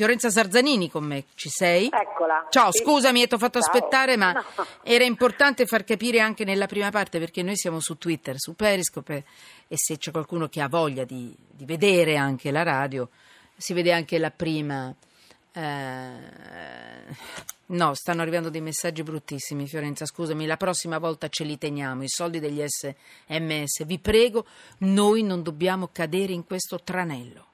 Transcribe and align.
Fiorenza 0.00 0.30
Sarzanini 0.30 0.88
con 0.90 1.04
me, 1.04 1.24
ci 1.34 1.50
sei? 1.50 1.90
Eccola. 1.92 2.46
Ciao, 2.48 2.72
Sì. 2.72 2.78
scusami, 2.82 3.26
ti 3.26 3.34
ho 3.34 3.38
fatto 3.38 3.60
Ciao. 3.60 3.70
aspettare, 3.70 4.16
ma 4.16 4.32
No. 4.32 4.42
era 4.82 5.04
importante 5.04 5.66
far 5.66 5.84
capire 5.84 6.20
anche 6.20 6.44
nella 6.46 6.64
prima 6.66 6.88
parte, 6.88 7.18
perché 7.18 7.42
noi 7.42 7.54
siamo 7.58 7.80
su 7.80 7.98
Twitter, 7.98 8.36
su 8.38 8.54
Periscope, 8.56 9.24
e 9.68 9.74
se 9.76 9.98
c'è 9.98 10.10
qualcuno 10.10 10.48
che 10.48 10.62
ha 10.62 10.68
voglia 10.68 11.04
di, 11.04 11.36
di 11.50 11.66
vedere 11.66 12.16
anche 12.16 12.50
la 12.50 12.62
radio, 12.62 13.10
si 13.54 13.74
vede 13.74 13.92
anche 13.92 14.16
la 14.16 14.30
prima. 14.30 14.94
eh, 15.52 16.12
no, 17.66 17.92
stanno 17.92 18.22
arrivando 18.22 18.48
dei 18.48 18.62
messaggi 18.62 19.02
bruttissimi, 19.02 19.66
Fiorenza. 19.68 20.06
Scusami, 20.06 20.46
la 20.46 20.56
prossima 20.56 20.96
volta 20.96 21.28
ce 21.28 21.44
li 21.44 21.58
teniamo. 21.58 22.04
I 22.04 22.08
soldi 22.08 22.40
degli 22.40 22.62
SMS. 22.66 23.84
Vi 23.84 23.98
prego, 23.98 24.46
noi 24.78 25.22
non 25.22 25.42
dobbiamo 25.42 25.90
cadere 25.92 26.32
in 26.32 26.46
questo 26.46 26.80
tranello. 26.82 27.48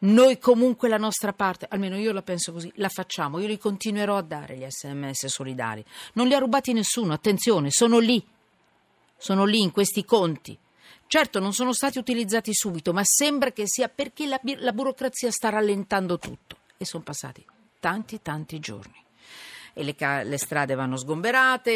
Noi 0.00 0.38
comunque 0.38 0.88
la 0.88 0.96
nostra 0.96 1.32
parte, 1.32 1.66
almeno 1.68 1.96
io 1.96 2.12
la 2.12 2.22
penso 2.22 2.52
così, 2.52 2.70
la 2.76 2.88
facciamo. 2.88 3.40
Io 3.40 3.48
li 3.48 3.58
continuerò 3.58 4.16
a 4.16 4.22
dare 4.22 4.56
gli 4.56 4.66
SMS 4.68 5.26
solidari. 5.26 5.84
Non 6.14 6.28
li 6.28 6.34
ha 6.34 6.38
rubati 6.38 6.72
nessuno, 6.72 7.12
attenzione, 7.12 7.70
sono 7.70 7.98
lì. 7.98 8.24
Sono 9.16 9.44
lì 9.44 9.60
in 9.60 9.72
questi 9.72 10.04
conti. 10.04 10.56
Certo, 11.08 11.40
non 11.40 11.52
sono 11.52 11.72
stati 11.72 11.98
utilizzati 11.98 12.54
subito, 12.54 12.92
ma 12.92 13.02
sembra 13.02 13.50
che 13.50 13.64
sia 13.66 13.88
perché 13.88 14.26
la, 14.26 14.40
la 14.58 14.72
burocrazia 14.72 15.30
sta 15.30 15.48
rallentando 15.48 16.18
tutto. 16.18 16.58
E 16.76 16.84
sono 16.84 17.02
passati 17.02 17.44
tanti, 17.80 18.20
tanti 18.22 18.60
giorni. 18.60 19.06
E 19.78 19.84
le, 19.84 19.94
ca- 19.94 20.22
le 20.22 20.38
strade 20.38 20.74
vanno 20.74 20.96
sgomberate, 20.96 21.70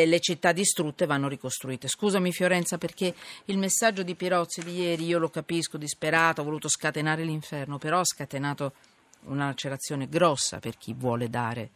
e 0.00 0.06
le 0.06 0.18
città 0.20 0.52
distrutte 0.52 1.04
vanno 1.04 1.28
ricostruite. 1.28 1.88
Scusami 1.88 2.32
Fiorenza 2.32 2.78
perché 2.78 3.14
il 3.44 3.58
messaggio 3.58 4.02
di 4.02 4.14
Pirozzi 4.14 4.64
di 4.64 4.80
ieri, 4.80 5.04
io 5.04 5.18
lo 5.18 5.28
capisco, 5.28 5.76
disperato, 5.76 6.40
ha 6.40 6.44
voluto 6.44 6.68
scatenare 6.68 7.22
l'inferno, 7.22 7.76
però 7.76 7.98
ha 7.98 8.04
scatenato 8.04 8.72
una 9.26 9.46
lacerazione 9.46 10.08
grossa 10.08 10.58
per 10.58 10.78
chi 10.78 10.94
vuole 10.96 11.28
dare 11.28 11.68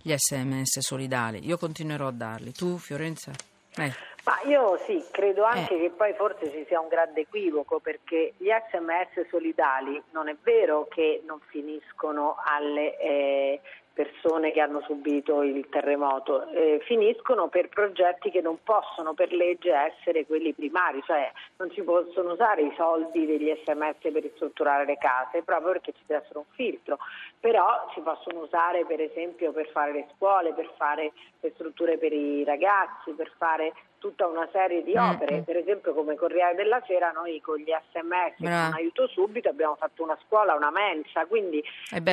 gli 0.00 0.14
sms 0.16 0.78
solidali. 0.78 1.44
Io 1.44 1.58
continuerò 1.58 2.06
a 2.06 2.12
darli. 2.12 2.52
Tu 2.52 2.78
Fiorenza? 2.78 3.32
Eh. 3.78 3.92
Ma 4.22 4.40
io 4.48 4.78
sì, 4.86 5.04
credo 5.10 5.42
anche 5.42 5.74
Eh. 5.74 5.80
che 5.80 5.90
poi 5.90 6.12
forse 6.14 6.50
ci 6.52 6.64
sia 6.68 6.80
un 6.80 6.88
grande 6.88 7.22
equivoco 7.22 7.80
perché 7.80 8.34
gli 8.36 8.46
sms 8.70 9.28
solidali 9.28 10.00
non 10.12 10.28
è 10.28 10.36
vero 10.42 10.86
che 10.88 11.22
non 11.26 11.40
finiscono 11.48 12.36
alle 12.44 12.96
eh, 12.98 13.60
persone 13.96 14.52
che 14.52 14.60
hanno 14.60 14.82
subito 14.82 15.42
il 15.42 15.66
terremoto, 15.70 16.46
eh, 16.50 16.82
finiscono 16.84 17.48
per 17.48 17.70
progetti 17.70 18.30
che 18.30 18.42
non 18.42 18.58
possono 18.62 19.14
per 19.14 19.32
legge 19.32 19.72
essere 19.72 20.26
quelli 20.26 20.52
primari, 20.52 21.02
cioè 21.06 21.32
non 21.56 21.70
si 21.70 21.80
possono 21.80 22.32
usare 22.32 22.60
i 22.60 22.74
soldi 22.76 23.24
degli 23.24 23.50
sms 23.64 24.12
per 24.12 24.20
ristrutturare 24.20 24.84
le 24.84 24.98
case 24.98 25.42
proprio 25.42 25.72
perché 25.72 25.92
ci 25.92 26.02
deve 26.04 26.22
essere 26.22 26.38
un 26.38 26.44
filtro, 26.50 26.98
però 27.40 27.90
si 27.94 28.00
possono 28.00 28.40
usare 28.40 28.84
per 28.84 29.00
esempio 29.00 29.50
per 29.52 29.66
fare 29.70 29.92
le 29.92 30.06
scuole, 30.14 30.52
per 30.52 30.70
fare 30.76 31.12
le 31.40 31.52
strutture 31.54 31.96
per 31.96 32.12
i 32.12 32.44
ragazzi, 32.44 33.12
per 33.12 33.32
fare 33.38 33.72
tutta 33.98 34.26
una 34.26 34.46
serie 34.52 34.82
di 34.82 34.94
Mm, 34.96 35.10
opere, 35.10 35.42
per 35.42 35.56
esempio 35.56 35.92
come 35.94 36.16
Corriere 36.16 36.54
della 36.54 36.82
Sera 36.86 37.10
noi 37.10 37.40
con 37.40 37.56
gli 37.56 37.72
sms 37.92 38.36
con 38.38 38.48
aiuto 38.74 39.08
subito 39.08 39.48
abbiamo 39.48 39.74
fatto 39.76 40.02
una 40.02 40.16
scuola, 40.24 40.54
una 40.54 40.70
mensa, 40.70 41.26
quindi 41.26 41.62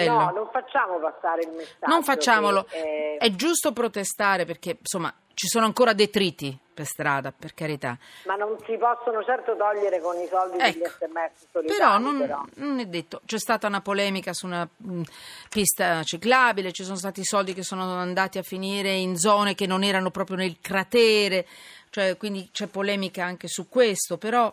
no, 0.07 0.31
non 0.31 0.49
facciamo 0.51 0.97
passare 0.97 1.43
il 1.43 1.49
messaggio. 1.49 1.72
Non 1.87 2.03
facciamolo. 2.03 2.63
che, 2.63 2.77
eh, 2.77 3.17
È 3.17 3.31
giusto 3.31 3.71
protestare 3.73 4.45
perché, 4.45 4.77
insomma, 4.79 5.13
ci 5.33 5.47
sono 5.47 5.65
ancora 5.65 5.93
detriti 5.93 6.55
per 6.73 6.85
strada, 6.85 7.31
per 7.31 7.53
carità. 7.53 7.97
ma 8.25 8.35
non 8.35 8.55
si 8.65 8.77
possono 8.77 9.23
certo 9.23 9.55
togliere 9.55 9.99
con 10.01 10.15
i 10.19 10.27
soldi 10.27 10.57
degli 10.57 10.81
Ecco, 10.81 10.89
sms 11.05 11.47
solidari. 11.51 11.77
Però 11.79 11.97
non, 11.97 12.17
però. 12.19 12.43
non 12.55 12.79
è 12.79 12.85
detto. 12.85 13.21
C'è 13.25 13.37
stata 13.39 13.67
una 13.67 13.81
polemica 13.81 14.33
su 14.33 14.45
una 14.47 14.67
mh, 14.75 15.01
pista 15.49 16.03
ciclabile, 16.03 16.71
ci 16.71 16.83
sono 16.83 16.95
stati 16.97 17.23
soldi 17.23 17.53
che 17.53 17.63
sono 17.63 17.93
andati 17.93 18.37
a 18.39 18.43
finire 18.43 18.93
in 18.93 19.17
zone 19.17 19.53
che 19.55 19.67
non 19.67 19.83
erano 19.83 20.09
proprio 20.11 20.35
nel 20.37 20.57
cratere, 20.61 21.45
cioè, 21.89 22.17
quindi 22.17 22.49
c'è 22.51 22.67
polemica 22.67 23.23
anche 23.23 23.47
su 23.47 23.69
questo, 23.69 24.17
però 24.17 24.51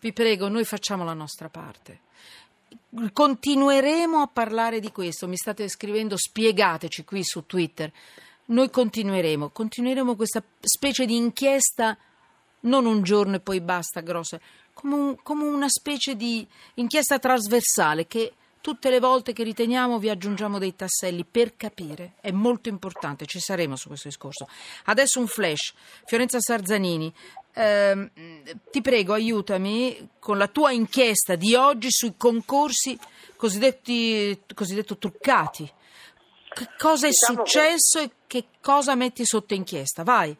vi 0.00 0.12
prego, 0.12 0.48
noi 0.48 0.64
facciamo 0.64 1.02
la 1.04 1.14
nostra 1.14 1.48
parte. 1.48 2.00
Continueremo 3.12 4.20
a 4.20 4.26
parlare 4.26 4.80
di 4.80 4.92
questo, 4.92 5.28
mi 5.28 5.36
state 5.36 5.68
scrivendo, 5.68 6.16
spiegateci 6.16 7.04
qui 7.04 7.24
su 7.24 7.46
Twitter. 7.46 7.92
Noi 8.46 8.70
continueremo, 8.70 9.50
continueremo 9.50 10.16
questa 10.16 10.42
specie 10.60 11.06
di 11.06 11.16
inchiesta 11.16 11.96
non 12.60 12.86
un 12.86 13.02
giorno 13.02 13.36
e 13.36 13.40
poi 13.40 13.60
basta, 13.60 14.00
grossa, 14.00 14.38
come, 14.72 14.94
un- 14.94 15.16
come 15.22 15.44
una 15.44 15.68
specie 15.68 16.16
di 16.16 16.46
inchiesta 16.74 17.18
trasversale 17.18 18.06
che 18.06 18.32
tutte 18.60 18.88
le 18.88 18.98
volte 18.98 19.34
che 19.34 19.42
riteniamo 19.42 19.98
vi 19.98 20.08
aggiungiamo 20.08 20.58
dei 20.58 20.74
tasselli 20.74 21.24
per 21.24 21.54
capire. 21.56 22.14
È 22.20 22.30
molto 22.30 22.70
importante, 22.70 23.26
ci 23.26 23.38
saremo 23.38 23.76
su 23.76 23.88
questo 23.88 24.08
discorso. 24.08 24.48
Adesso 24.84 25.20
un 25.20 25.26
flash. 25.26 25.74
Fiorenza 26.06 26.40
Sarzanini, 26.40 27.12
ehm, 27.54 28.10
ti 28.70 28.80
prego 28.80 29.12
aiutami 29.14 30.10
con 30.18 30.38
la 30.38 30.48
tua 30.48 30.72
inchiesta 30.72 31.34
di 31.36 31.54
oggi 31.54 31.88
sui 31.90 32.14
concorsi 32.16 32.98
cosiddetti, 33.36 34.42
cosiddetto 34.54 34.96
truccati. 34.96 35.70
Che 36.48 36.68
cosa 36.78 37.06
è 37.06 37.10
Diciamo 37.10 37.42
che- 37.42 37.48
successo 37.50 37.98
e 38.00 38.10
che 38.26 38.44
cosa 38.62 38.94
metti 38.94 39.24
sotto 39.24 39.54
inchiesta? 39.54 40.02
Vai. 40.04 40.36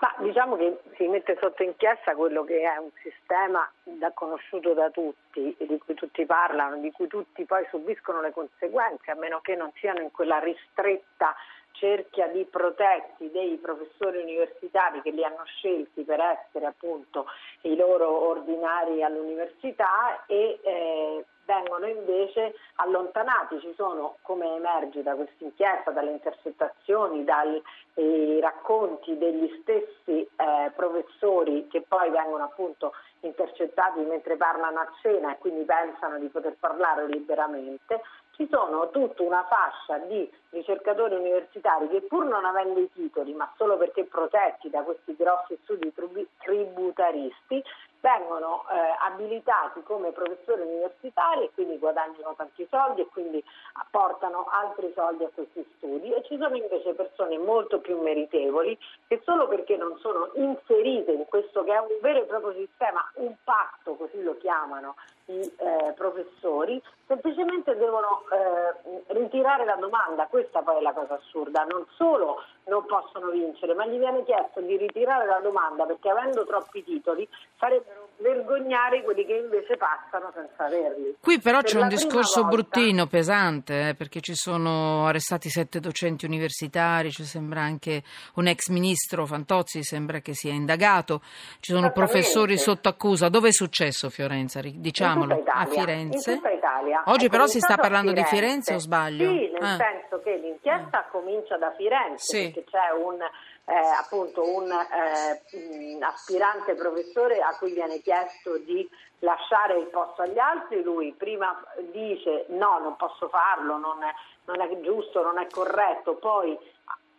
Ma 0.00 0.14
diciamo 0.18 0.56
che 0.56 0.80
si 0.96 1.06
mette 1.06 1.38
sotto 1.40 1.62
inchiesta 1.62 2.14
quello 2.16 2.42
che 2.44 2.60
è 2.62 2.76
un 2.76 2.90
sistema 3.02 3.70
da- 3.84 4.10
conosciuto 4.12 4.74
da 4.74 4.90
tutti, 4.90 5.54
di 5.58 5.78
cui 5.78 5.94
tutti 5.94 6.26
parlano, 6.26 6.76
di 6.80 6.90
cui 6.90 7.06
tutti 7.06 7.44
poi 7.44 7.64
subiscono 7.70 8.20
le 8.20 8.32
conseguenze, 8.32 9.10
a 9.12 9.14
meno 9.14 9.40
che 9.40 9.54
non 9.54 9.70
siano 9.78 10.00
in 10.00 10.10
quella 10.10 10.38
ristretta 10.40 11.34
cerchia 11.72 12.28
di 12.28 12.44
protetti 12.44 13.30
dei 13.30 13.56
professori 13.56 14.18
universitari 14.18 15.02
che 15.02 15.10
li 15.10 15.24
hanno 15.24 15.44
scelti 15.44 16.02
per 16.02 16.20
essere 16.20 16.66
appunto 16.66 17.26
i 17.62 17.76
loro 17.76 18.28
ordinari 18.28 19.02
all'università 19.02 20.24
e 20.26 20.60
eh, 20.62 21.24
vengono 21.44 21.86
invece 21.86 22.54
allontanati. 22.76 23.60
Ci 23.60 23.72
sono, 23.74 24.16
come 24.22 24.56
emerge 24.56 25.02
da 25.02 25.14
questa 25.14 25.44
inchiesta, 25.44 25.90
dalle 25.90 26.12
intercettazioni, 26.12 27.24
dai 27.24 27.62
eh, 27.94 28.38
racconti 28.40 29.16
degli 29.18 29.60
stessi 29.60 30.26
eh, 30.36 30.70
professori 30.74 31.66
che 31.68 31.82
poi 31.82 32.10
vengono 32.10 32.44
appunto 32.44 32.92
intercettati 33.20 34.00
mentre 34.00 34.36
parlano 34.36 34.80
a 34.80 34.92
cena 35.00 35.32
e 35.32 35.38
quindi 35.38 35.64
pensano 35.64 36.18
di 36.18 36.28
poter 36.28 36.56
parlare 36.58 37.06
liberamente, 37.06 38.00
ci 38.32 38.48
sono 38.50 38.90
tutta 38.90 39.22
una 39.22 39.44
fascia 39.44 39.98
di 39.98 40.28
ricercatori 40.50 41.14
universitari 41.14 41.88
che 41.88 42.00
pur 42.02 42.24
non 42.24 42.44
avendo 42.44 42.80
i 42.80 42.90
titoli, 42.92 43.32
ma 43.34 43.50
solo 43.56 43.76
perché 43.76 44.04
protetti 44.04 44.70
da 44.70 44.82
questi 44.82 45.14
grossi 45.16 45.58
studi 45.62 45.92
tribu- 45.92 46.26
tributaristi, 46.38 47.62
vengono 48.02 48.64
eh, 48.68 48.96
abilitati 49.06 49.82
come 49.84 50.10
professori 50.10 50.62
universitari 50.62 51.44
e 51.44 51.50
quindi 51.54 51.78
guadagnano 51.78 52.34
tanti 52.36 52.66
soldi 52.68 53.00
e 53.00 53.06
quindi 53.06 53.42
apportano 53.74 54.48
altri 54.50 54.92
soldi 54.94 55.24
a 55.24 55.30
questi 55.32 55.64
studi. 55.76 56.12
E 56.12 56.22
ci 56.24 56.36
sono 56.36 56.56
invece 56.56 56.94
persone 56.94 57.38
molto 57.38 57.78
più 57.78 58.00
meritevoli 58.00 58.76
che 59.06 59.22
solo 59.24 59.46
perché 59.46 59.76
non 59.76 59.96
sono 59.98 60.30
inserite 60.34 61.12
in 61.12 61.24
questo 61.26 61.62
che 61.62 61.72
è 61.72 61.78
un 61.78 61.98
vero 62.00 62.22
e 62.22 62.26
proprio 62.26 62.52
sistema, 62.54 63.08
un 63.14 63.34
patto, 63.44 63.94
così 63.94 64.20
lo 64.22 64.36
chiamano 64.36 64.96
i 65.26 65.40
eh, 65.56 65.92
professori, 65.94 66.82
semplicemente 67.06 67.76
devono 67.76 68.24
eh, 68.32 69.04
ritirare 69.14 69.64
la 69.64 69.76
domanda, 69.76 70.26
questa 70.26 70.62
poi 70.62 70.78
è 70.78 70.80
la 70.80 70.92
cosa 70.92 71.14
assurda, 71.14 71.62
non 71.64 71.86
solo 71.94 72.42
non 72.64 72.84
possono 72.86 73.30
vincere, 73.30 73.74
ma 73.74 73.86
gli 73.86 73.98
viene 73.98 74.22
chiesto 74.24 74.60
di 74.60 74.76
ritirare 74.76 75.26
la 75.26 75.40
domanda 75.42 75.84
perché 75.84 76.08
avendo 76.08 76.44
troppi 76.46 76.84
titoli 76.84 77.28
farebbero 77.56 78.08
vergognare 78.18 79.02
quelli 79.02 79.26
che 79.26 79.34
invece 79.34 79.76
passano 79.76 80.30
senza 80.32 80.64
averli. 80.66 81.16
Qui 81.20 81.40
però 81.40 81.58
Per 81.60 81.70
c'è 81.70 81.80
un 81.80 81.88
discorso 81.88 82.42
volta- 82.42 82.56
bruttino, 82.56 83.06
pesante, 83.06 83.88
eh, 83.88 83.94
perché 83.94 84.20
ci 84.20 84.34
sono 84.34 85.06
arrestati 85.06 85.48
sette 85.48 85.80
docenti 85.80 86.24
universitari, 86.24 87.10
ci 87.10 87.24
sembra 87.24 87.62
anche 87.62 88.02
un 88.34 88.46
ex 88.46 88.68
ministro 88.68 89.26
Fantozzi, 89.26 89.82
sembra 89.82 90.20
che 90.20 90.34
sia 90.34 90.52
indagato, 90.52 91.20
ci 91.60 91.72
sono 91.72 91.90
professori 91.90 92.56
sotto 92.58 92.88
accusa. 92.88 93.28
Dove 93.28 93.48
è 93.48 93.52
successo 93.52 94.08
Firenza? 94.08 94.60
Ri- 94.60 94.80
Diciamolo, 94.80 95.42
a 95.46 95.66
Firenze. 95.66 96.40
Italia. 96.86 97.02
Oggi 97.06 97.26
È 97.26 97.28
però 97.28 97.46
si 97.46 97.60
sta 97.60 97.76
parlando 97.76 98.12
di 98.12 98.24
Firenze 98.24 98.74
o 98.74 98.78
sbaglio? 98.78 99.30
Sì, 99.30 99.50
nel 99.50 99.62
Ah. 99.62 99.76
senso 99.76 100.20
che 100.22 100.36
l'inchiesta 100.36 101.06
comincia 101.10 101.56
da 101.56 101.70
Firenze, 101.72 102.24
Sì. 102.36 102.50
perché 102.52 102.70
c'è 102.70 102.90
un, 102.92 103.20
eh, 103.20 103.74
appunto 103.98 104.42
un 104.44 104.70
eh, 104.70 105.96
mh, 105.96 106.02
aspirante 106.02 106.74
professore 106.74 107.40
a 107.40 107.56
cui 107.58 107.72
viene 107.72 108.00
chiesto 108.00 108.58
di 108.58 108.88
lasciare 109.20 109.78
il 109.78 109.86
posto 109.86 110.22
agli 110.22 110.38
altri, 110.38 110.82
lui 110.82 111.12
prima 111.16 111.62
dice 111.92 112.46
no, 112.48 112.78
non 112.80 112.96
posso 112.96 113.28
farlo, 113.28 113.76
non 113.76 114.02
è, 114.02 114.12
non 114.46 114.60
è 114.60 114.80
giusto, 114.80 115.22
non 115.22 115.38
è 115.38 115.46
corretto, 115.48 116.14
poi 116.16 116.58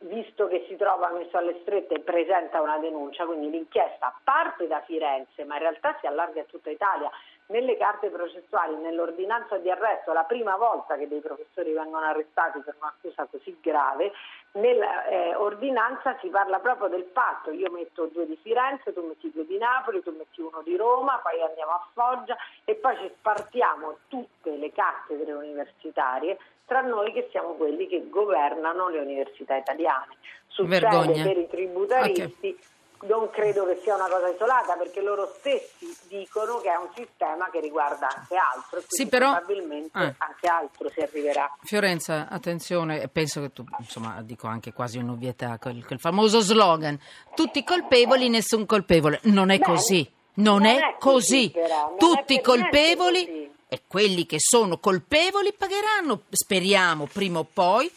visto 0.05 0.47
che 0.49 0.65
si 0.67 0.75
trova 0.75 1.07
messo 1.11 1.37
alle 1.37 1.59
strette 1.61 2.01
presenta 2.01 2.59
una 2.59 2.77
denuncia, 2.77 3.23
quindi 3.25 3.49
l'inchiesta 3.49 4.13
parte 4.21 4.67
da 4.67 4.81
Firenze 4.81 5.45
ma 5.45 5.53
in 5.55 5.61
realtà 5.61 5.95
si 6.01 6.07
allarga 6.07 6.41
a 6.41 6.45
tutta 6.45 6.69
Italia 6.69 7.09
nelle 7.47 7.77
carte 7.77 8.09
processuali, 8.09 8.75
nell'ordinanza 8.75 9.57
di 9.57 9.69
arresto, 9.69 10.13
la 10.13 10.23
prima 10.23 10.55
volta 10.55 10.95
che 10.95 11.07
dei 11.07 11.19
professori 11.19 11.73
vengono 11.73 12.05
arrestati 12.05 12.59
per 12.59 12.75
un'accusa 12.79 13.27
così 13.29 13.57
grave, 13.61 14.11
nell'ordinanza 14.53 16.17
si 16.21 16.29
parla 16.29 16.59
proprio 16.59 16.87
del 16.87 17.03
patto, 17.03 17.51
io 17.51 17.69
metto 17.71 18.05
due 18.07 18.25
di 18.25 18.37
Firenze, 18.41 18.93
tu 18.93 19.05
metti 19.05 19.31
due 19.31 19.45
di 19.45 19.57
Napoli, 19.57 20.01
tu 20.01 20.13
metti 20.17 20.41
uno 20.41 20.61
di 20.63 20.75
Roma, 20.75 21.19
poi 21.21 21.41
andiamo 21.41 21.71
a 21.71 21.87
Foggia 21.93 22.37
e 22.63 22.75
poi 22.75 22.95
ci 22.97 23.11
spartiamo 23.17 23.97
tutte 24.07 24.55
le 24.55 24.71
cattedre 24.71 25.33
universitarie 25.33 26.37
tra 26.65 26.81
noi 26.81 27.11
che 27.11 27.27
siamo 27.31 27.53
quelli 27.53 27.87
che 27.87 28.09
governano 28.09 28.87
le 28.87 28.99
università 28.99 29.57
italiane. 29.57 30.15
Succede 30.47 30.79
Vergogna. 30.79 31.23
per 31.23 31.37
i 31.37 31.47
tributaristi. 31.47 32.47
Okay 32.47 32.72
non 33.07 33.29
credo 33.29 33.65
che 33.65 33.79
sia 33.83 33.95
una 33.95 34.07
cosa 34.07 34.29
isolata 34.29 34.75
perché 34.75 35.01
loro 35.01 35.33
stessi 35.37 35.95
dicono 36.07 36.59
che 36.59 36.69
è 36.69 36.75
un 36.75 36.89
sistema 36.95 37.49
che 37.49 37.59
riguarda 37.59 38.07
anche 38.07 38.35
altro 38.35 38.79
e 38.79 38.83
sì, 38.87 39.07
però... 39.07 39.31
probabilmente 39.33 39.97
eh. 39.99 40.15
anche 40.17 40.47
altro 40.47 40.89
si 40.89 41.01
arriverà. 41.01 41.53
Fiorenza, 41.63 42.27
attenzione, 42.29 43.07
penso 43.09 43.41
che 43.41 43.51
tu, 43.51 43.63
insomma, 43.79 44.21
dico 44.21 44.47
anche 44.47 44.73
quasi 44.73 44.97
un'ovvietà, 44.97 45.57
quel, 45.59 45.85
quel 45.85 45.99
famoso 45.99 46.39
slogan, 46.39 46.99
tutti 47.35 47.63
colpevoli, 47.63 48.29
nessun 48.29 48.65
colpevole. 48.65 49.19
Non 49.23 49.49
è 49.49 49.57
Beh, 49.57 49.65
così, 49.65 50.11
non, 50.35 50.61
non 50.61 50.65
è, 50.65 50.77
è, 50.77 50.95
così. 50.99 51.51
così 51.51 51.97
tutti 51.97 52.41
colpevoli 52.41 53.51
e 53.67 53.81
quelli 53.87 54.25
che 54.25 54.37
sono 54.39 54.77
colpevoli 54.77 55.53
pagheranno, 55.53 56.23
speriamo, 56.29 57.07
prima 57.11 57.39
o 57.39 57.47
poi, 57.51 57.91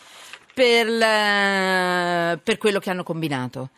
per, 0.54 0.88
la, 0.88 2.38
per 2.42 2.56
quello 2.56 2.78
che 2.78 2.88
hanno 2.88 3.02
combinato 3.02 3.68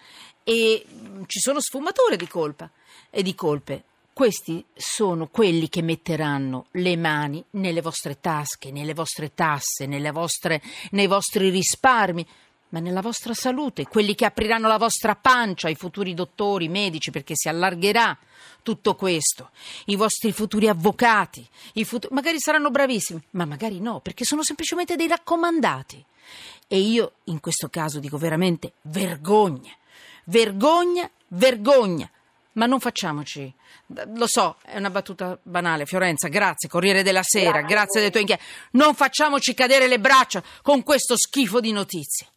e 0.49 0.83
ci 1.27 1.41
sono 1.41 1.61
sfumature 1.61 2.17
di 2.17 2.27
colpa 2.27 2.71
e 3.11 3.23
di 3.23 3.35
colpe. 3.35 3.85
Questi 4.15 4.65
sono 4.75 5.27
quelli 5.27 5.69
che 5.69 5.83
metteranno 5.83 6.69
le 6.73 6.97
mani 6.97 7.45
nelle 7.51 7.83
vostre 7.83 8.19
tasche, 8.19 8.71
nelle 8.71 8.95
vostre 8.95 9.35
tasse, 9.35 9.85
nelle 9.85 10.11
vostre, 10.11 10.63
nei 10.93 11.07
vostri 11.07 11.51
risparmi, 11.51 12.27
ma 12.71 12.79
nella 12.79 13.03
vostra 13.03 13.35
salute, 13.35 13.87
quelli 13.87 14.15
che 14.15 14.25
apriranno 14.25 14.69
la 14.69 14.79
vostra 14.79 15.15
pancia 15.15 15.69
ai 15.69 15.75
futuri 15.75 16.15
dottori, 16.15 16.69
medici, 16.69 17.11
perché 17.11 17.35
si 17.37 17.51
allargherà 17.51 18.17
tutto 18.63 18.95
questo, 18.95 19.51
i 19.87 19.97
vostri 19.97 20.33
futuri 20.33 20.67
avvocati, 20.69 21.47
futuri, 21.85 22.15
magari 22.15 22.41
saranno 22.41 22.71
bravissimi, 22.71 23.23
ma 23.33 23.45
magari 23.45 23.81
no, 23.81 24.01
perché 24.01 24.25
sono 24.25 24.43
semplicemente 24.43 24.97
dei 24.97 25.09
raccomandati. 25.09 26.03
E 26.67 26.79
io 26.79 27.13
in 27.25 27.41
questo 27.41 27.69
caso 27.69 27.99
dico 27.99 28.17
veramente 28.17 28.73
vergogna. 28.83 29.77
Vergogna, 30.29 31.11
vergogna. 31.29 32.11
Ma 32.53 32.67
non 32.67 32.81
facciamoci. 32.81 33.53
Lo 34.15 34.27
so, 34.27 34.57
è 34.65 34.77
una 34.77 34.91
battuta 34.91 35.39
banale. 35.43 35.87
Fiorenza, 35.87 36.29
grazie. 36.29 36.69
Corriere 36.69 37.03
della 37.03 37.23
Sera, 37.23 37.61
grazie, 37.61 37.75
grazie 37.75 38.01
dei 38.01 38.11
tuoi 38.11 38.23
inchiesti. 38.23 38.45
Non 38.73 38.95
facciamoci 38.95 39.55
cadere 39.55 39.87
le 39.87 39.99
braccia 39.99 40.43
con 40.63 40.83
questo 40.83 41.17
schifo 41.17 41.61
di 41.61 41.73
notizie. 41.73 42.29